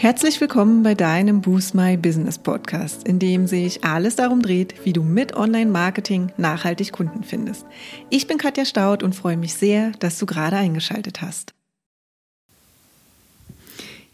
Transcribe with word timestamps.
Herzlich 0.00 0.40
willkommen 0.40 0.84
bei 0.84 0.94
deinem 0.94 1.40
Boost 1.40 1.74
My 1.74 1.96
Business 1.96 2.38
Podcast, 2.38 3.08
in 3.08 3.18
dem 3.18 3.48
sich 3.48 3.82
alles 3.82 4.14
darum 4.14 4.42
dreht, 4.42 4.74
wie 4.84 4.92
du 4.92 5.02
mit 5.02 5.34
Online-Marketing 5.34 6.30
nachhaltig 6.36 6.92
Kunden 6.92 7.24
findest. 7.24 7.66
Ich 8.08 8.28
bin 8.28 8.38
Katja 8.38 8.64
Staud 8.64 9.02
und 9.02 9.16
freue 9.16 9.36
mich 9.36 9.54
sehr, 9.54 9.90
dass 9.98 10.16
du 10.20 10.24
gerade 10.24 10.54
eingeschaltet 10.54 11.20
hast. 11.20 11.52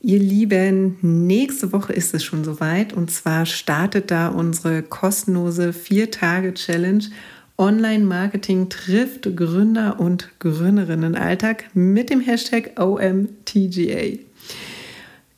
Ihr 0.00 0.18
Lieben, 0.18 0.96
nächste 1.02 1.70
Woche 1.72 1.92
ist 1.92 2.14
es 2.14 2.24
schon 2.24 2.44
soweit 2.44 2.94
und 2.94 3.10
zwar 3.10 3.44
startet 3.44 4.10
da 4.10 4.28
unsere 4.28 4.82
kostenlose 4.82 5.74
4-Tage-Challenge 5.74 7.04
Online-Marketing 7.58 8.70
trifft 8.70 9.36
Gründer 9.36 10.00
und 10.00 10.30
Gründerinnen 10.40 11.14
Alltag 11.14 11.66
mit 11.74 12.08
dem 12.08 12.20
Hashtag 12.20 12.80
OMTGA. 12.80 14.18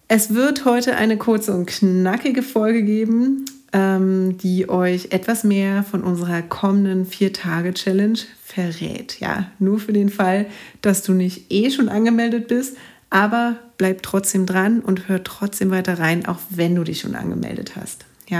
Es 0.09 0.33
wird 0.35 0.65
heute 0.65 0.97
eine 0.97 1.17
kurze 1.17 1.53
und 1.53 1.67
knackige 1.67 2.43
Folge 2.43 2.85
geben, 2.85 3.45
ähm, 3.73 4.39
die 4.39 4.69
euch 4.69 5.09
etwas 5.11 5.43
mehr 5.43 5.83
von 5.83 6.05
unserer 6.05 6.43
kommenden 6.43 7.07
Vier-Tage-Challenge 7.07 8.21
verrät. 8.45 9.19
Ja, 9.19 9.51
nur 9.59 9.81
für 9.81 9.93
den 9.93 10.09
Fall, 10.09 10.47
dass 10.81 11.03
du 11.03 11.13
nicht 11.13 11.51
eh 11.51 11.73
schon 11.73 11.89
angemeldet 11.89 12.47
bist, 12.47 12.77
aber 13.11 13.57
bleib 13.79 14.05
trotzdem 14.05 14.47
dran 14.47 14.79
und 14.79 15.09
hör 15.09 15.25
trotzdem 15.25 15.71
weiter 15.71 15.99
rein, 15.99 16.25
auch 16.27 16.39
wenn 16.51 16.77
du 16.77 16.85
dich 16.85 17.01
schon 17.01 17.17
angemeldet 17.17 17.75
hast. 17.75 18.05
Ja. 18.29 18.39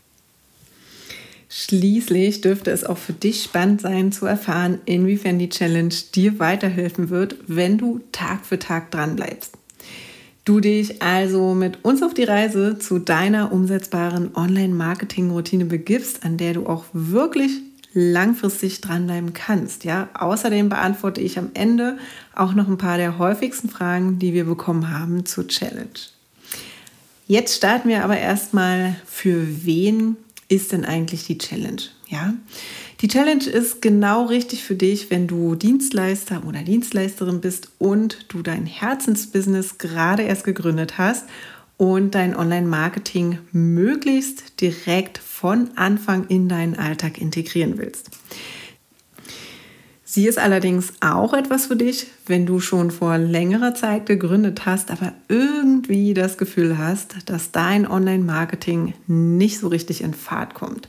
Schließlich 1.49 2.43
dürfte 2.43 2.71
es 2.71 2.85
auch 2.85 2.99
für 2.99 3.13
dich 3.13 3.43
spannend 3.43 3.81
sein 3.81 4.13
zu 4.13 4.27
erfahren, 4.27 4.79
inwiefern 4.85 5.41
die 5.41 5.49
Challenge 5.49 5.95
dir 6.15 6.39
weiterhelfen 6.39 7.11
wird, 7.11 7.35
wenn 7.49 7.77
du 7.77 8.03
Tag 8.13 8.47
für 8.47 8.61
Tag 8.61 8.93
dran 8.93 9.17
bleibst. 9.17 9.57
Du 10.47 10.61
dich 10.61 11.03
also 11.03 11.55
mit 11.55 11.85
uns 11.85 12.05
auf 12.05 12.15
die 12.15 12.23
Reise 12.23 12.79
zu 12.79 13.01
deiner 13.01 13.51
umsetzbaren 13.51 14.37
Online-Marketing-Routine 14.37 15.65
begibst, 15.65 16.25
an 16.25 16.37
der 16.37 16.55
du 16.55 16.67
auch 16.67 16.85
wirklich 16.93 17.51
langfristig 17.93 18.81
dranbleiben 18.81 19.33
kannst. 19.33 19.83
Ja, 19.83 20.09
außerdem 20.15 20.69
beantworte 20.69 21.21
ich 21.21 21.37
am 21.37 21.51
Ende 21.55 21.99
auch 22.33 22.55
noch 22.55 22.69
ein 22.69 22.79
paar 22.79 22.97
der 22.97 23.19
häufigsten 23.19 23.69
Fragen, 23.69 24.21
die 24.21 24.35
wir 24.35 24.45
bekommen 24.45 24.97
haben 24.97 25.27
zur 25.27 25.49
Challenge. 25.49 25.89
Jetzt 27.27 27.57
starten 27.57 27.89
wir 27.89 28.05
aber 28.05 28.17
erstmal, 28.17 28.95
für 29.05 29.67
wen 29.67 30.17
ist 30.49 30.73
denn 30.73 30.85
eigentlich 30.85 31.25
die 31.25 31.39
Challenge? 31.39 31.83
Ja, 32.09 32.35
die 33.01 33.09
Challenge 33.09 33.45
ist 33.45 33.83
genau 33.83 34.27
richtig 34.27 34.63
für 34.63 34.77
dich, 34.77 35.11
wenn 35.11 35.27
du 35.27 35.55
Dienstleister 35.55 36.45
oder 36.47 36.63
Dienstleisterin 36.63 37.41
bist 37.41 37.71
und 37.79 38.27
du 38.29 38.43
dein 38.43 38.65
Herzensbusiness 38.65 39.79
gerade 39.79 40.23
erst 40.23 40.45
gegründet 40.45 40.99
hast 40.99 41.25
und 41.77 42.15
dein 42.15 42.35
Online-Marketing 42.35 43.39
möglichst 43.53 44.61
direkt 44.61 45.19
von 45.19 45.71
Anfang 45.77 46.27
in 46.29 46.49
deinen 46.49 46.79
Alltag 46.79 47.19
integrieren 47.19 47.77
willst. 47.77 48.11
Sie 50.17 50.27
ist 50.27 50.39
allerdings 50.39 50.95
auch 51.03 51.35
etwas 51.35 51.67
für 51.67 51.77
dich, 51.77 52.07
wenn 52.25 52.47
du 52.47 52.59
schon 52.59 52.91
vor 52.91 53.19
längerer 53.19 53.75
Zeit 53.75 54.07
gegründet 54.07 54.65
hast, 54.65 54.91
aber 54.91 55.13
irgendwie 55.29 56.15
das 56.15 56.39
Gefühl 56.39 56.79
hast, 56.79 57.29
dass 57.29 57.53
dein 57.53 57.87
Online-Marketing 57.87 58.95
nicht 59.07 59.59
so 59.59 59.69
richtig 59.69 60.01
in 60.01 60.15
Fahrt 60.15 60.55
kommt. 60.55 60.89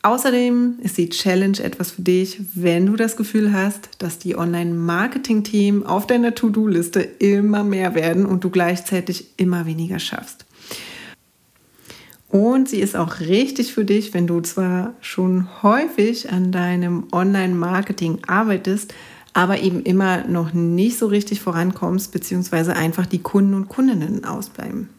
Außerdem 0.00 0.78
ist 0.82 0.96
die 0.96 1.10
Challenge 1.10 1.58
etwas 1.58 1.90
für 1.90 2.00
dich, 2.00 2.40
wenn 2.54 2.86
du 2.86 2.96
das 2.96 3.18
Gefühl 3.18 3.52
hast, 3.52 3.90
dass 3.98 4.18
die 4.18 4.34
Online-Marketing-Themen 4.34 5.84
auf 5.84 6.06
deiner 6.06 6.34
To-Do-Liste 6.34 7.00
immer 7.00 7.64
mehr 7.64 7.94
werden 7.94 8.24
und 8.24 8.44
du 8.44 8.48
gleichzeitig 8.48 9.26
immer 9.36 9.66
weniger 9.66 9.98
schaffst. 9.98 10.46
Und 12.30 12.68
sie 12.68 12.80
ist 12.80 12.94
auch 12.94 13.20
richtig 13.20 13.72
für 13.72 13.84
dich, 13.84 14.12
wenn 14.12 14.26
du 14.26 14.40
zwar 14.40 14.94
schon 15.00 15.48
häufig 15.62 16.30
an 16.30 16.52
deinem 16.52 17.04
Online-Marketing 17.10 18.18
arbeitest, 18.26 18.92
aber 19.32 19.60
eben 19.60 19.82
immer 19.82 20.26
noch 20.26 20.52
nicht 20.52 20.98
so 20.98 21.06
richtig 21.06 21.40
vorankommst, 21.40 22.12
beziehungsweise 22.12 22.74
einfach 22.74 23.06
die 23.06 23.20
Kunden 23.20 23.54
und 23.54 23.68
Kundinnen 23.68 24.24
ausbleiben. 24.24 24.90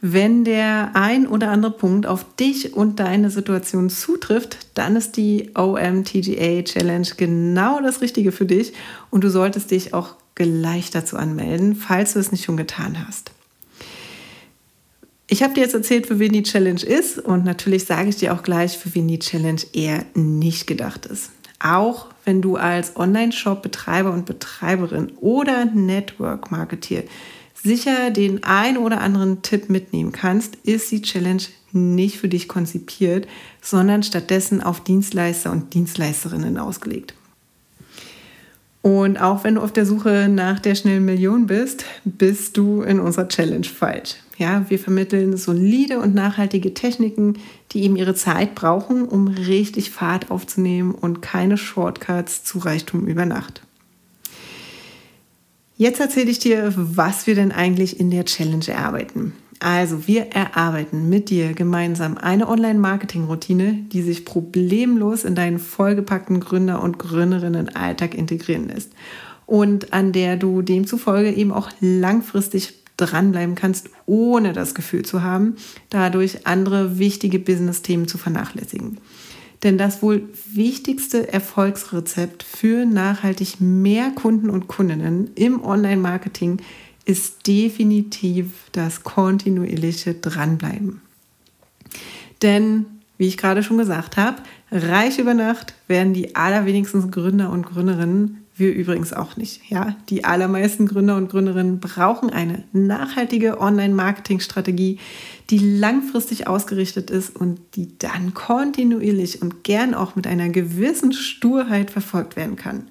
Wenn 0.00 0.44
der 0.44 0.90
ein 0.94 1.28
oder 1.28 1.50
andere 1.50 1.72
Punkt 1.72 2.06
auf 2.06 2.24
dich 2.36 2.74
und 2.74 2.98
deine 2.98 3.30
Situation 3.30 3.88
zutrifft, 3.88 4.58
dann 4.74 4.96
ist 4.96 5.16
die 5.16 5.50
OMTGA 5.54 6.62
Challenge 6.62 7.06
genau 7.16 7.80
das 7.80 8.00
Richtige 8.00 8.32
für 8.32 8.46
dich 8.46 8.72
und 9.10 9.22
du 9.22 9.30
solltest 9.30 9.70
dich 9.70 9.94
auch 9.94 10.16
gleich 10.34 10.90
dazu 10.90 11.16
anmelden, 11.16 11.76
falls 11.76 12.14
du 12.14 12.18
es 12.18 12.32
nicht 12.32 12.44
schon 12.44 12.56
getan 12.56 13.06
hast. 13.06 13.31
Ich 15.32 15.42
habe 15.42 15.54
dir 15.54 15.62
jetzt 15.62 15.72
erzählt, 15.72 16.08
für 16.08 16.18
wen 16.18 16.34
die 16.34 16.42
Challenge 16.42 16.82
ist 16.82 17.18
und 17.18 17.46
natürlich 17.46 17.86
sage 17.86 18.10
ich 18.10 18.16
dir 18.16 18.34
auch 18.34 18.42
gleich, 18.42 18.76
für 18.76 18.94
wen 18.94 19.08
die 19.08 19.18
Challenge 19.18 19.62
eher 19.72 20.04
nicht 20.12 20.66
gedacht 20.66 21.06
ist. 21.06 21.30
Auch 21.58 22.08
wenn 22.26 22.42
du 22.42 22.56
als 22.56 22.96
Online-Shop-Betreiber 22.96 24.12
und 24.12 24.26
Betreiberin 24.26 25.10
oder 25.22 25.64
Network-Marketier 25.64 27.04
sicher 27.54 28.10
den 28.10 28.44
ein 28.44 28.76
oder 28.76 29.00
anderen 29.00 29.40
Tipp 29.40 29.70
mitnehmen 29.70 30.12
kannst, 30.12 30.56
ist 30.64 30.92
die 30.92 31.00
Challenge 31.00 31.44
nicht 31.72 32.18
für 32.18 32.28
dich 32.28 32.46
konzipiert, 32.46 33.26
sondern 33.62 34.02
stattdessen 34.02 34.62
auf 34.62 34.84
Dienstleister 34.84 35.50
und 35.50 35.72
Dienstleisterinnen 35.72 36.58
ausgelegt. 36.58 37.14
Und 38.82 39.18
auch 39.18 39.44
wenn 39.44 39.54
du 39.54 39.62
auf 39.62 39.72
der 39.72 39.86
Suche 39.86 40.28
nach 40.28 40.58
der 40.58 40.74
schnellen 40.74 41.06
Million 41.06 41.46
bist, 41.46 41.86
bist 42.04 42.58
du 42.58 42.82
in 42.82 43.00
unserer 43.00 43.28
Challenge 43.28 43.64
falsch. 43.64 44.16
Ja, 44.42 44.68
wir 44.68 44.80
vermitteln 44.80 45.36
solide 45.36 46.00
und 46.00 46.16
nachhaltige 46.16 46.74
Techniken, 46.74 47.34
die 47.70 47.84
eben 47.84 47.94
ihre 47.94 48.16
Zeit 48.16 48.56
brauchen, 48.56 49.04
um 49.04 49.28
richtig 49.28 49.92
Fahrt 49.92 50.32
aufzunehmen 50.32 50.96
und 50.96 51.22
keine 51.22 51.56
Shortcuts 51.56 52.42
zu 52.42 52.58
Reichtum 52.58 53.06
über 53.06 53.24
Nacht. 53.24 53.62
Jetzt 55.76 56.00
erzähle 56.00 56.32
ich 56.32 56.40
dir, 56.40 56.72
was 56.76 57.28
wir 57.28 57.36
denn 57.36 57.52
eigentlich 57.52 58.00
in 58.00 58.10
der 58.10 58.24
Challenge 58.24 58.66
erarbeiten. 58.66 59.32
Also, 59.60 60.08
wir 60.08 60.32
erarbeiten 60.32 61.08
mit 61.08 61.30
dir 61.30 61.52
gemeinsam 61.52 62.18
eine 62.18 62.48
Online-Marketing-Routine, 62.48 63.74
die 63.92 64.02
sich 64.02 64.24
problemlos 64.24 65.22
in 65.22 65.36
deinen 65.36 65.60
vollgepackten 65.60 66.40
Gründer- 66.40 66.82
und 66.82 66.98
Gründerinnen-Alltag 66.98 68.16
integrieren 68.16 68.66
lässt 68.66 68.90
und 69.46 69.92
an 69.92 70.10
der 70.10 70.36
du 70.36 70.62
demzufolge 70.62 71.30
eben 71.30 71.52
auch 71.52 71.70
langfristig 71.80 72.81
dranbleiben 73.06 73.54
kannst, 73.54 73.90
ohne 74.06 74.52
das 74.52 74.74
Gefühl 74.74 75.04
zu 75.04 75.22
haben, 75.22 75.56
dadurch 75.90 76.46
andere 76.46 76.98
wichtige 76.98 77.38
Business-Themen 77.38 78.08
zu 78.08 78.18
vernachlässigen. 78.18 78.98
Denn 79.62 79.78
das 79.78 80.02
wohl 80.02 80.28
wichtigste 80.52 81.32
Erfolgsrezept 81.32 82.42
für 82.42 82.84
nachhaltig 82.84 83.60
mehr 83.60 84.10
Kunden 84.10 84.50
und 84.50 84.66
Kundinnen 84.66 85.30
im 85.34 85.62
Online-Marketing 85.62 86.60
ist 87.04 87.46
definitiv 87.46 88.46
das 88.72 89.04
kontinuierliche 89.04 90.14
Dranbleiben. 90.14 91.00
Denn, 92.42 92.86
wie 93.18 93.28
ich 93.28 93.36
gerade 93.36 93.62
schon 93.62 93.78
gesagt 93.78 94.16
habe, 94.16 94.42
reich 94.70 95.18
über 95.18 95.34
Nacht 95.34 95.74
werden 95.86 96.12
die 96.12 96.34
allerwenigsten 96.34 97.10
Gründer 97.10 97.50
und 97.50 97.66
Gründerinnen 97.66 98.41
wir 98.54 98.74
übrigens 98.74 99.12
auch 99.12 99.36
nicht. 99.36 99.62
Ja, 99.70 99.96
die 100.08 100.24
allermeisten 100.24 100.86
Gründer 100.86 101.16
und 101.16 101.30
Gründerinnen 101.30 101.80
brauchen 101.80 102.30
eine 102.30 102.64
nachhaltige 102.72 103.60
Online-Marketing-Strategie, 103.60 104.98
die 105.50 105.58
langfristig 105.58 106.46
ausgerichtet 106.46 107.10
ist 107.10 107.34
und 107.34 107.60
die 107.74 107.96
dann 107.98 108.34
kontinuierlich 108.34 109.40
und 109.40 109.64
gern 109.64 109.94
auch 109.94 110.16
mit 110.16 110.26
einer 110.26 110.50
gewissen 110.50 111.12
Sturheit 111.12 111.90
verfolgt 111.90 112.36
werden 112.36 112.56
kann. 112.56 112.88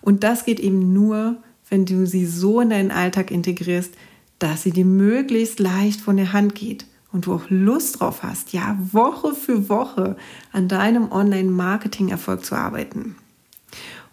Und 0.00 0.22
das 0.22 0.44
geht 0.44 0.60
eben 0.60 0.92
nur, 0.92 1.36
wenn 1.68 1.86
du 1.86 2.06
sie 2.06 2.26
so 2.26 2.60
in 2.60 2.70
deinen 2.70 2.90
Alltag 2.90 3.30
integrierst, 3.30 3.94
dass 4.38 4.62
sie 4.62 4.70
dir 4.70 4.86
möglichst 4.86 5.60
leicht 5.60 6.00
von 6.00 6.16
der 6.16 6.32
Hand 6.32 6.54
geht 6.54 6.86
und 7.12 7.26
du 7.26 7.34
auch 7.34 7.50
Lust 7.50 8.00
drauf 8.00 8.22
hast, 8.22 8.52
ja, 8.52 8.78
Woche 8.92 9.34
für 9.34 9.68
Woche 9.68 10.16
an 10.52 10.68
deinem 10.68 11.10
Online-Marketing-Erfolg 11.10 12.44
zu 12.44 12.54
arbeiten. 12.54 13.16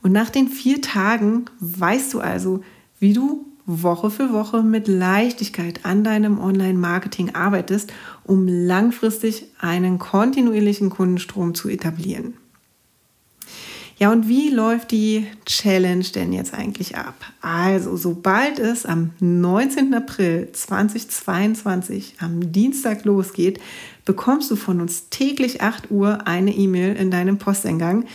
Und 0.07 0.13
nach 0.13 0.29
den 0.29 0.47
vier 0.47 0.81
Tagen 0.81 1.47
weißt 1.59 2.13
du 2.13 2.21
also, 2.21 2.63
wie 2.97 3.11
du 3.11 3.45
Woche 3.65 4.09
für 4.09 4.31
Woche 4.31 4.63
mit 4.63 4.87
Leichtigkeit 4.87 5.81
an 5.83 6.05
deinem 6.05 6.39
Online-Marketing 6.39 7.35
arbeitest, 7.35 7.91
um 8.23 8.47
langfristig 8.47 9.47
einen 9.59 9.99
kontinuierlichen 9.99 10.89
Kundenstrom 10.91 11.55
zu 11.55 11.67
etablieren. 11.67 12.35
Ja, 13.97 14.11
und 14.13 14.29
wie 14.29 14.49
läuft 14.49 14.91
die 14.91 15.25
Challenge 15.45 16.05
denn 16.15 16.31
jetzt 16.31 16.53
eigentlich 16.53 16.95
ab? 16.95 17.15
Also, 17.41 17.97
sobald 17.97 18.59
es 18.59 18.85
am 18.85 19.09
19. 19.19 19.93
April 19.93 20.49
2022 20.53 22.13
am 22.19 22.53
Dienstag 22.53 23.03
losgeht, 23.03 23.59
bekommst 24.05 24.51
du 24.51 24.55
von 24.55 24.79
uns 24.81 25.09
täglich 25.09 25.61
8 25.61 25.91
Uhr 25.91 26.27
eine 26.27 26.55
E-Mail 26.55 26.95
in 26.95 27.11
deinem 27.11 27.39
Posteingang, 27.39 28.05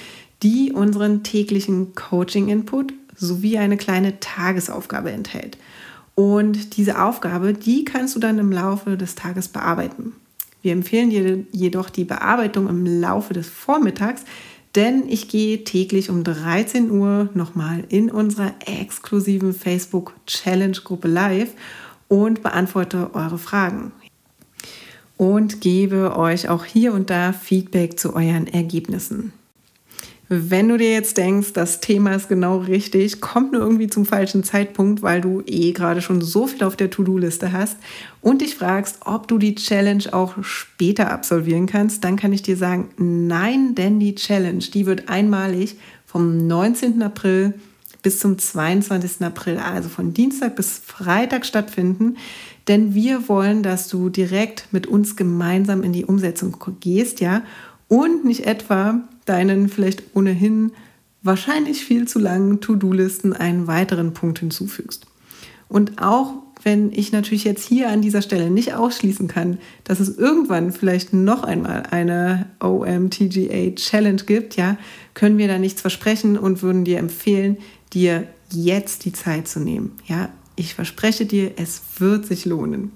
die 0.42 0.72
unseren 0.72 1.22
täglichen 1.22 1.94
Coaching-Input 1.94 2.92
sowie 3.16 3.58
eine 3.58 3.76
kleine 3.76 4.20
Tagesaufgabe 4.20 5.10
enthält. 5.10 5.56
Und 6.14 6.76
diese 6.76 7.02
Aufgabe, 7.02 7.54
die 7.54 7.84
kannst 7.84 8.16
du 8.16 8.20
dann 8.20 8.38
im 8.38 8.52
Laufe 8.52 8.96
des 8.96 9.14
Tages 9.14 9.48
bearbeiten. 9.48 10.12
Wir 10.60 10.72
empfehlen 10.72 11.10
dir 11.10 11.44
jedoch 11.52 11.90
die 11.90 12.04
Bearbeitung 12.04 12.68
im 12.68 12.84
Laufe 13.00 13.34
des 13.34 13.48
Vormittags, 13.48 14.24
denn 14.74 15.08
ich 15.08 15.28
gehe 15.28 15.64
täglich 15.64 16.08
um 16.08 16.24
13 16.24 16.90
Uhr 16.90 17.28
nochmal 17.34 17.84
in 17.88 18.10
unserer 18.10 18.54
exklusiven 18.64 19.52
Facebook 19.52 20.14
Challenge 20.26 20.78
Gruppe 20.84 21.08
live 21.08 21.50
und 22.08 22.42
beantworte 22.42 23.10
eure 23.14 23.38
Fragen. 23.38 23.92
Und 25.16 25.60
gebe 25.60 26.16
euch 26.16 26.48
auch 26.48 26.64
hier 26.64 26.94
und 26.94 27.10
da 27.10 27.32
Feedback 27.32 27.98
zu 27.98 28.14
euren 28.14 28.46
Ergebnissen. 28.46 29.32
Wenn 30.34 30.70
du 30.70 30.78
dir 30.78 30.90
jetzt 30.90 31.18
denkst, 31.18 31.52
das 31.52 31.80
Thema 31.80 32.14
ist 32.14 32.30
genau 32.30 32.56
richtig, 32.56 33.20
kommt 33.20 33.52
nur 33.52 33.60
irgendwie 33.60 33.88
zum 33.88 34.06
falschen 34.06 34.44
Zeitpunkt, 34.44 35.02
weil 35.02 35.20
du 35.20 35.42
eh 35.44 35.72
gerade 35.72 36.00
schon 36.00 36.22
so 36.22 36.46
viel 36.46 36.64
auf 36.64 36.74
der 36.74 36.88
To-Do-Liste 36.88 37.52
hast 37.52 37.76
und 38.22 38.40
dich 38.40 38.54
fragst, 38.54 39.00
ob 39.04 39.28
du 39.28 39.36
die 39.36 39.56
Challenge 39.56 40.04
auch 40.12 40.42
später 40.42 41.10
absolvieren 41.10 41.66
kannst, 41.66 42.02
dann 42.02 42.16
kann 42.16 42.32
ich 42.32 42.40
dir 42.40 42.56
sagen, 42.56 42.88
nein, 42.96 43.74
denn 43.74 44.00
die 44.00 44.14
Challenge, 44.14 44.64
die 44.72 44.86
wird 44.86 45.10
einmalig 45.10 45.76
vom 46.06 46.46
19. 46.46 47.02
April 47.02 47.52
bis 48.02 48.18
zum 48.18 48.38
22. 48.38 49.20
April, 49.20 49.58
also 49.58 49.90
von 49.90 50.14
Dienstag 50.14 50.56
bis 50.56 50.78
Freitag 50.78 51.44
stattfinden. 51.44 52.16
Denn 52.68 52.94
wir 52.94 53.28
wollen, 53.28 53.62
dass 53.62 53.86
du 53.88 54.08
direkt 54.08 54.68
mit 54.70 54.86
uns 54.86 55.14
gemeinsam 55.14 55.82
in 55.82 55.92
die 55.92 56.06
Umsetzung 56.06 56.56
gehst, 56.80 57.20
ja, 57.20 57.42
und 57.88 58.24
nicht 58.24 58.46
etwa 58.46 59.02
deinen 59.32 59.68
vielleicht 59.68 60.02
ohnehin 60.14 60.72
wahrscheinlich 61.22 61.84
viel 61.84 62.06
zu 62.06 62.18
langen 62.18 62.60
To-Do-Listen 62.60 63.32
einen 63.32 63.66
weiteren 63.66 64.12
Punkt 64.12 64.40
hinzufügst. 64.40 65.06
Und 65.68 66.02
auch 66.02 66.34
wenn 66.64 66.92
ich 66.92 67.12
natürlich 67.12 67.44
jetzt 67.44 67.66
hier 67.66 67.88
an 67.88 68.02
dieser 68.02 68.22
Stelle 68.22 68.50
nicht 68.50 68.74
ausschließen 68.74 69.26
kann, 69.26 69.58
dass 69.84 70.00
es 70.00 70.16
irgendwann 70.16 70.70
vielleicht 70.70 71.12
noch 71.12 71.42
einmal 71.42 71.84
eine 71.90 72.46
OMTGA 72.60 73.74
Challenge 73.74 74.22
gibt, 74.24 74.56
ja, 74.56 74.76
können 75.14 75.38
wir 75.38 75.48
da 75.48 75.58
nichts 75.58 75.80
versprechen 75.80 76.38
und 76.38 76.62
würden 76.62 76.84
dir 76.84 76.98
empfehlen, 76.98 77.56
dir 77.92 78.26
jetzt 78.52 79.06
die 79.06 79.12
Zeit 79.12 79.48
zu 79.48 79.60
nehmen. 79.60 79.92
Ja, 80.06 80.28
ich 80.54 80.74
verspreche 80.74 81.26
dir, 81.26 81.52
es 81.56 81.82
wird 81.98 82.26
sich 82.26 82.44
lohnen. 82.44 82.92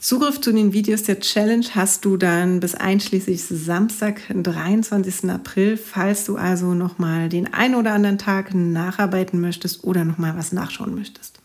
Zugriff 0.00 0.40
zu 0.40 0.52
den 0.52 0.72
Videos 0.72 1.02
der 1.02 1.18
Challenge 1.18 1.66
hast 1.74 2.04
du 2.04 2.16
dann 2.16 2.60
bis 2.60 2.76
einschließlich 2.76 3.42
Samstag, 3.42 4.20
23. 4.32 5.28
April, 5.28 5.76
falls 5.76 6.24
du 6.24 6.36
also 6.36 6.72
nochmal 6.72 7.28
den 7.28 7.52
einen 7.52 7.74
oder 7.74 7.94
anderen 7.94 8.16
Tag 8.16 8.54
nacharbeiten 8.54 9.40
möchtest 9.40 9.82
oder 9.82 10.04
nochmal 10.04 10.36
was 10.36 10.52
nachschauen 10.52 10.94
möchtest. 10.94 11.40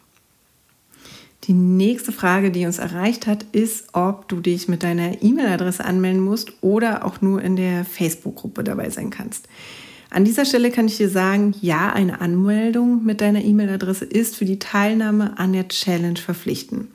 Die 1.45 1.53
nächste 1.53 2.11
Frage, 2.11 2.51
die 2.51 2.67
uns 2.67 2.77
erreicht 2.77 3.25
hat, 3.25 3.44
ist, 3.53 3.88
ob 3.94 4.29
du 4.29 4.39
dich 4.39 4.67
mit 4.67 4.83
deiner 4.83 5.23
E-Mail-Adresse 5.23 5.83
anmelden 5.83 6.21
musst 6.21 6.53
oder 6.61 7.06
auch 7.06 7.21
nur 7.21 7.41
in 7.41 7.56
der 7.56 7.83
Facebook-Gruppe 7.83 8.63
dabei 8.63 8.91
sein 8.91 9.09
kannst. 9.09 9.47
An 10.11 10.25
dieser 10.25 10.45
Stelle 10.45 10.69
kann 10.69 10.85
ich 10.85 10.97
dir 10.97 11.09
sagen, 11.09 11.56
ja, 11.59 11.91
eine 11.91 12.21
Anmeldung 12.21 13.03
mit 13.03 13.19
deiner 13.19 13.44
E-Mail-Adresse 13.44 14.06
ist 14.06 14.35
für 14.35 14.45
die 14.45 14.59
Teilnahme 14.59 15.39
an 15.39 15.53
der 15.53 15.67
Challenge 15.67 16.19
verpflichtend. 16.19 16.88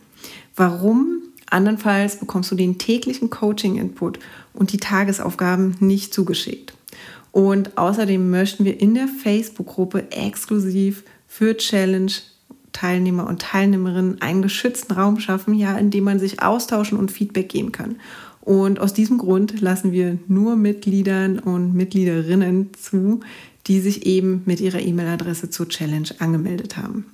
Warum? 0.55 1.18
Andernfalls 1.51 2.17
bekommst 2.17 2.51
du 2.51 2.55
den 2.55 2.79
täglichen 2.79 3.31
Coaching-Input 3.31 4.19
und 4.53 4.73
die 4.73 4.79
Tagesaufgaben 4.79 5.77
nicht 5.81 6.13
zugeschickt. 6.13 6.75
Und 7.33 7.77
außerdem 7.79 8.31
möchten 8.31 8.65
wir 8.65 8.81
in 8.81 8.95
der 8.95 9.09
Facebook-Gruppe 9.09 10.11
exklusiv 10.11 11.05
für 11.27 11.57
Challenge 11.57 12.13
Teilnehmer 12.73 13.27
und 13.27 13.43
Teilnehmerinnen 13.43 14.21
einen 14.23 14.43
geschützten 14.43 14.93
Raum 14.93 15.19
schaffen, 15.19 15.55
ja, 15.55 15.77
in 15.77 15.91
dem 15.91 16.05
man 16.05 16.21
sich 16.21 16.43
austauschen 16.43 16.99
und 16.99 17.11
Feedback 17.11 17.49
geben 17.49 17.73
kann. 17.73 17.97
Und 18.41 18.81
aus 18.81 18.95
diesem 18.95 19.19
Grund 19.19 19.61
lassen 19.61 19.93
wir 19.93 20.19
nur 20.29 20.57
Mitgliedern 20.57 21.39
und 21.39 21.75
Mitgliederinnen 21.75 22.71
zu, 22.75 23.21
die 23.67 23.81
sich 23.81 24.07
eben 24.07 24.43
mit 24.47 24.61
ihrer 24.61 24.81
E-Mail-Adresse 24.81 25.51
zur 25.51 25.69
Challenge 25.69 26.09
angemeldet 26.19 26.77
haben. 26.77 27.05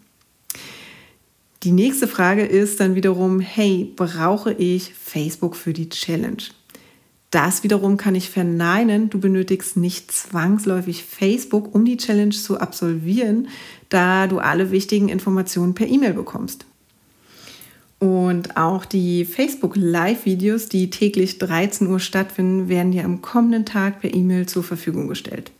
Die 1.64 1.72
nächste 1.72 2.06
Frage 2.06 2.44
ist 2.44 2.78
dann 2.80 2.94
wiederum, 2.94 3.40
hey, 3.40 3.90
brauche 3.96 4.52
ich 4.52 4.92
Facebook 4.92 5.56
für 5.56 5.72
die 5.72 5.88
Challenge? 5.88 6.42
Das 7.30 7.62
wiederum 7.62 7.96
kann 7.96 8.14
ich 8.14 8.28
verneinen. 8.28 9.08
Du 9.08 9.18
benötigst 9.18 9.78
nicht 9.78 10.12
zwangsläufig 10.12 11.04
Facebook, 11.04 11.74
um 11.74 11.86
die 11.86 11.96
Challenge 11.96 12.34
zu 12.34 12.60
absolvieren, 12.60 13.48
da 13.88 14.26
du 14.26 14.40
alle 14.40 14.72
wichtigen 14.72 15.08
Informationen 15.08 15.74
per 15.74 15.88
E-Mail 15.88 16.12
bekommst. 16.12 16.66
Und 17.98 18.58
auch 18.58 18.84
die 18.84 19.24
Facebook 19.24 19.72
Live-Videos, 19.74 20.68
die 20.68 20.90
täglich 20.90 21.38
13 21.38 21.86
Uhr 21.86 21.98
stattfinden, 21.98 22.68
werden 22.68 22.92
dir 22.92 23.06
am 23.06 23.22
kommenden 23.22 23.64
Tag 23.64 24.02
per 24.02 24.12
E-Mail 24.12 24.44
zur 24.44 24.64
Verfügung 24.64 25.08
gestellt. 25.08 25.50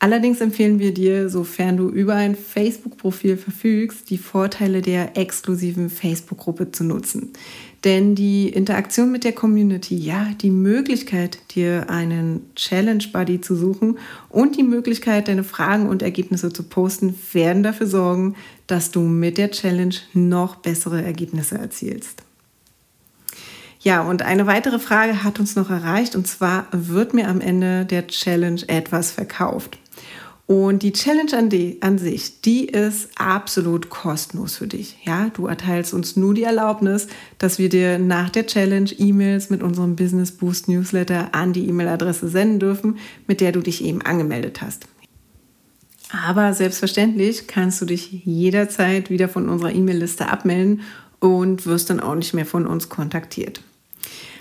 Allerdings 0.00 0.40
empfehlen 0.40 0.78
wir 0.78 0.94
dir, 0.94 1.28
sofern 1.28 1.76
du 1.76 1.88
über 1.88 2.14
ein 2.14 2.36
Facebook-Profil 2.36 3.36
verfügst, 3.36 4.10
die 4.10 4.18
Vorteile 4.18 4.80
der 4.80 5.16
exklusiven 5.16 5.90
Facebook-Gruppe 5.90 6.70
zu 6.70 6.84
nutzen. 6.84 7.32
Denn 7.82 8.14
die 8.14 8.48
Interaktion 8.48 9.10
mit 9.10 9.24
der 9.24 9.32
Community, 9.32 9.96
ja, 9.96 10.28
die 10.40 10.50
Möglichkeit, 10.50 11.38
dir 11.54 11.90
einen 11.90 12.48
Challenge 12.54 13.04
Buddy 13.12 13.40
zu 13.40 13.56
suchen 13.56 13.98
und 14.28 14.56
die 14.56 14.62
Möglichkeit, 14.62 15.26
deine 15.26 15.44
Fragen 15.44 15.88
und 15.88 16.02
Ergebnisse 16.02 16.52
zu 16.52 16.62
posten, 16.62 17.14
werden 17.32 17.64
dafür 17.64 17.88
sorgen, 17.88 18.36
dass 18.68 18.92
du 18.92 19.00
mit 19.00 19.36
der 19.36 19.50
Challenge 19.50 19.94
noch 20.12 20.56
bessere 20.56 21.02
Ergebnisse 21.02 21.58
erzielst. 21.58 22.22
Ja, 23.88 24.02
und 24.02 24.20
eine 24.20 24.46
weitere 24.46 24.78
Frage 24.78 25.24
hat 25.24 25.40
uns 25.40 25.56
noch 25.56 25.70
erreicht, 25.70 26.14
und 26.14 26.28
zwar 26.28 26.66
wird 26.72 27.14
mir 27.14 27.26
am 27.26 27.40
Ende 27.40 27.86
der 27.86 28.06
Challenge 28.06 28.60
etwas 28.66 29.12
verkauft. 29.12 29.78
Und 30.46 30.82
die 30.82 30.92
Challenge 30.92 31.34
an, 31.34 31.48
die, 31.48 31.80
an 31.80 31.96
sich, 31.96 32.42
die 32.42 32.66
ist 32.66 33.08
absolut 33.16 33.88
kostenlos 33.88 34.56
für 34.56 34.66
dich. 34.66 34.98
Ja, 35.06 35.30
du 35.32 35.46
erteilst 35.46 35.94
uns 35.94 36.16
nur 36.16 36.34
die 36.34 36.42
Erlaubnis, 36.42 37.06
dass 37.38 37.58
wir 37.58 37.70
dir 37.70 37.98
nach 37.98 38.28
der 38.28 38.46
Challenge 38.46 38.90
E-Mails 38.98 39.48
mit 39.48 39.62
unserem 39.62 39.96
Business 39.96 40.32
Boost 40.32 40.68
Newsletter 40.68 41.30
an 41.32 41.54
die 41.54 41.66
E-Mail-Adresse 41.66 42.28
senden 42.28 42.60
dürfen, 42.60 42.98
mit 43.26 43.40
der 43.40 43.52
du 43.52 43.62
dich 43.62 43.82
eben 43.82 44.02
angemeldet 44.02 44.60
hast. 44.60 44.86
Aber 46.26 46.52
selbstverständlich 46.52 47.46
kannst 47.46 47.80
du 47.80 47.86
dich 47.86 48.12
jederzeit 48.26 49.08
wieder 49.08 49.30
von 49.30 49.48
unserer 49.48 49.72
E-Mail-Liste 49.72 50.28
abmelden 50.28 50.82
und 51.20 51.64
wirst 51.64 51.88
dann 51.88 52.00
auch 52.00 52.16
nicht 52.16 52.34
mehr 52.34 52.44
von 52.44 52.66
uns 52.66 52.90
kontaktiert. 52.90 53.62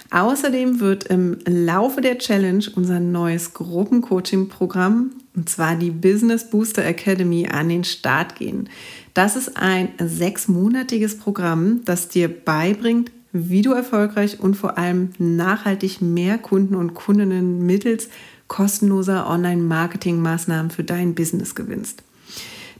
Außerdem 0.09 0.79
wird 0.79 1.05
im 1.05 1.37
Laufe 1.45 2.01
der 2.01 2.17
Challenge 2.17 2.63
unser 2.75 2.99
neues 2.99 3.53
Gruppencoaching-Programm, 3.53 5.11
und 5.35 5.49
zwar 5.49 5.75
die 5.75 5.91
Business 5.91 6.49
Booster 6.49 6.85
Academy, 6.85 7.47
an 7.47 7.69
den 7.69 7.83
Start 7.83 8.35
gehen. 8.35 8.69
Das 9.13 9.35
ist 9.35 9.57
ein 9.57 9.89
sechsmonatiges 9.99 11.17
Programm, 11.17 11.81
das 11.83 12.07
dir 12.07 12.29
beibringt, 12.29 13.11
wie 13.33 13.61
du 13.61 13.73
erfolgreich 13.73 14.39
und 14.39 14.55
vor 14.55 14.77
allem 14.77 15.09
nachhaltig 15.17 16.01
mehr 16.01 16.37
Kunden 16.37 16.75
und 16.75 16.93
Kundinnen 16.93 17.65
mittels 17.65 18.09
kostenloser 18.47 19.29
Online-Marketing-Maßnahmen 19.29 20.71
für 20.71 20.83
dein 20.83 21.15
Business 21.15 21.53
gewinnst. 21.53 22.03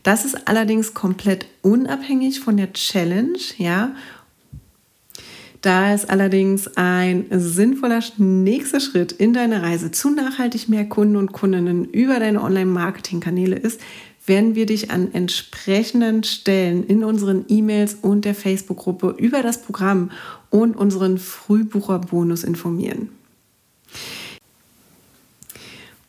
Das 0.04 0.24
ist 0.24 0.48
allerdings 0.48 0.94
komplett 0.94 1.48
unabhängig 1.62 2.40
von 2.40 2.56
der 2.56 2.72
Challenge, 2.72 3.38
ja, 3.58 3.94
da 5.62 5.94
ist 5.94 6.10
allerdings 6.10 6.68
ein 6.76 7.26
sinnvoller 7.32 8.02
nächster 8.18 8.80
Schritt 8.80 9.12
in 9.12 9.34
deiner 9.34 9.64
Reise 9.64 9.92
zu 9.92 10.10
nachhaltig 10.10 10.70
mehr 10.70 10.86
Kunden 10.86 11.16
und 11.16 11.32
Kundinnen 11.32 11.86
über 11.86 12.20
deine 12.20 12.42
Online-Marketing-Kanäle 12.42 13.56
ist, 13.56 13.82
werden 14.26 14.56
wir 14.56 14.66
dich 14.66 14.92
an 14.92 15.14
entsprechenden 15.14 16.24
Stellen 16.24 16.86
in 16.86 17.04
unseren 17.04 17.46
E-Mails 17.48 17.96
und 18.02 18.26
der 18.26 18.36
Facebook-Gruppe 18.36 19.16
über 19.18 19.42
das 19.42 19.62
Programm 19.62 20.12
und 20.50 20.76
unseren 20.76 21.18
Frühbucherbonus 21.18 22.44
informieren. 22.44 23.10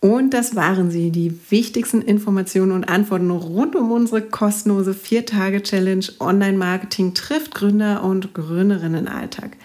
Und 0.01 0.33
das 0.33 0.55
waren 0.55 0.93
sie, 0.93 1.11
die 1.11 1.37
wichtigsten 1.51 2.03
Informationen 2.03 2.71
und 2.71 2.89
Antworten 2.89 3.33
rund 3.33 3.75
um 3.75 3.91
unsere 3.91 4.23
kostenlose 4.23 4.93
4-Tage-Challenge 4.93 6.07
Online-Marketing 6.21 7.15
trifft 7.15 7.55
Gründer 7.55 8.05
und 8.05 8.33
Gründerinnen-Alltag. 8.33 9.57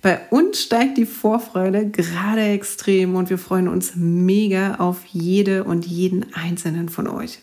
Bei 0.00 0.20
uns 0.30 0.62
steigt 0.62 0.96
die 0.96 1.06
Vorfreude 1.06 1.88
gerade 1.88 2.42
extrem 2.42 3.16
und 3.16 3.30
wir 3.30 3.38
freuen 3.38 3.66
uns 3.66 3.96
mega 3.96 4.76
auf 4.76 5.04
jede 5.06 5.64
und 5.64 5.86
jeden 5.86 6.32
einzelnen 6.34 6.88
von 6.88 7.08
euch. 7.08 7.40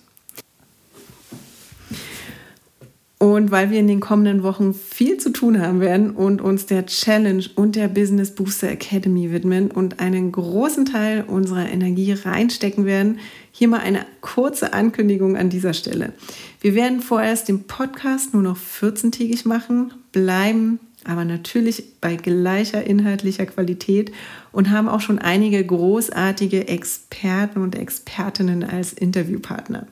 Und 3.20 3.50
weil 3.50 3.72
wir 3.72 3.80
in 3.80 3.88
den 3.88 4.00
kommenden 4.00 4.44
Wochen 4.44 4.76
viel 4.76 5.18
zu 5.18 5.32
tun 5.32 5.60
haben 5.60 5.80
werden 5.80 6.12
und 6.12 6.40
uns 6.40 6.68
der 6.68 6.86
Challenge 6.86 7.44
und 7.56 7.76
der 7.76 7.88
Business 7.88 8.30
Booster 8.30 8.70
Academy 8.70 9.32
widmen 9.32 9.72
und 9.72 10.00
einen 10.00 10.32
großen 10.32 10.86
Teil 10.86 11.24
unserer 11.26 11.68
Energie 11.68 12.12
reinstecken 12.12 12.86
werden, 12.86 13.18
hier 13.52 13.70
mal 13.70 13.80
eine 13.80 14.06
kurze 14.22 14.74
Ankündigung 14.74 15.36
an 15.36 15.50
dieser 15.50 15.74
Stelle. 15.74 16.14
Wir 16.62 16.76
werden 16.76 17.02
vorerst 17.02 17.48
den 17.48 17.64
Podcast 17.64 18.36
nur 18.36 18.44
noch 18.44 18.58
14-tägig 18.58 19.48
machen, 19.48 19.94
bleiben 20.12 20.80
aber 21.08 21.26
natürlich 21.26 22.00
bei 22.02 22.18
gleicher 22.18 22.84
inhaltlicher 22.84 23.46
Qualität 23.46 24.12
und 24.52 24.70
haben 24.72 24.90
auch 24.90 25.00
schon 25.00 25.20
einige 25.20 25.66
großartige 25.66 26.68
Experten 26.68 27.62
und 27.62 27.76
Expertinnen 27.76 28.64
als 28.64 28.94
Interviewpartner, 28.94 29.88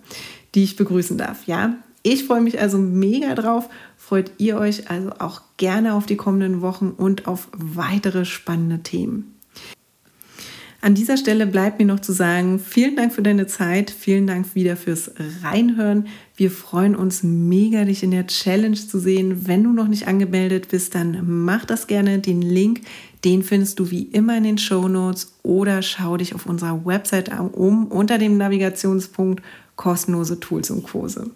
die 0.53 0.63
ich 0.63 0.75
begrüßen 0.75 1.17
darf. 1.17 1.47
Ja, 1.47 1.77
ich 2.05 2.25
freue 2.25 2.41
mich 2.41 2.61
also 2.61 2.77
mega 2.77 3.33
drauf. 3.33 3.67
Freut 3.97 4.31
ihr 4.37 4.57
euch 4.57 4.91
also 4.91 5.09
auch 5.17 5.41
gerne 5.57 5.95
auf 5.95 6.05
die 6.05 6.17
kommenden 6.17 6.61
Wochen 6.61 6.91
und 6.95 7.27
auf 7.27 7.47
weitere 7.51 8.25
spannende 8.25 8.83
Themen. 8.83 9.33
An 10.81 10.93
dieser 10.93 11.17
Stelle 11.17 11.47
bleibt 11.47 11.79
mir 11.79 11.85
noch 11.87 12.01
zu 12.01 12.11
sagen, 12.11 12.59
vielen 12.59 12.95
Dank 12.95 13.11
für 13.11 13.23
deine 13.23 13.47
Zeit, 13.47 13.89
vielen 13.89 14.27
Dank 14.27 14.53
wieder 14.53 14.77
fürs 14.77 15.13
Reinhören. 15.41 16.05
Wir 16.35 16.51
freuen 16.51 16.95
uns 16.95 17.23
mega, 17.23 17.85
dich 17.85 18.03
in 18.03 18.11
der 18.11 18.27
Challenge 18.27 18.75
zu 18.75 18.99
sehen. 18.99 19.47
Wenn 19.47 19.63
du 19.63 19.73
noch 19.73 19.87
nicht 19.87 20.07
angemeldet 20.07 20.67
bist, 20.69 20.93
dann 20.93 21.23
mach 21.25 21.65
das 21.65 21.87
gerne. 21.87 22.19
Den 22.19 22.43
Link, 22.43 22.81
den 23.23 23.41
findest 23.41 23.79
du 23.79 23.89
wie 23.89 24.03
immer 24.03 24.37
in 24.37 24.43
den 24.43 24.57
Show 24.59 24.87
Notes 24.87 25.33
oder 25.41 25.81
schau 25.81 26.17
dich 26.17 26.35
auf 26.35 26.45
unserer 26.45 26.85
Website 26.85 27.31
um 27.53 27.87
unter 27.87 28.19
dem 28.19 28.37
Navigationspunkt 28.37 29.41
kostenlose 29.75 30.39
Tools 30.39 30.69
und 30.69 30.83
Kurse. 30.83 31.31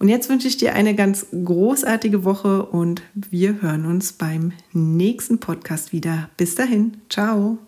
Und 0.00 0.08
jetzt 0.08 0.30
wünsche 0.30 0.48
ich 0.48 0.56
dir 0.56 0.74
eine 0.74 0.94
ganz 0.94 1.26
großartige 1.30 2.24
Woche 2.24 2.64
und 2.64 3.02
wir 3.14 3.60
hören 3.60 3.84
uns 3.84 4.14
beim 4.14 4.52
nächsten 4.72 5.38
Podcast 5.38 5.92
wieder. 5.92 6.30
Bis 6.38 6.54
dahin, 6.54 6.96
ciao. 7.10 7.58